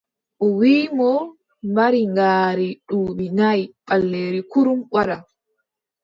O 0.45 0.47
wiʼi 0.59 0.83
mo 0.97 1.11
mari 1.75 2.01
ngaari 2.13 2.67
duuɓi 2.87 3.25
nayi 3.37 3.63
ɓaleeri 3.87 4.39
kurum 4.51 4.79
wadda. 4.93 5.17